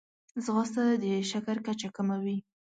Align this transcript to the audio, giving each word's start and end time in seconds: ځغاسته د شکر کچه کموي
ځغاسته 0.43 0.83
د 1.03 1.05
شکر 1.31 1.57
کچه 1.65 1.89
کموي 1.95 2.37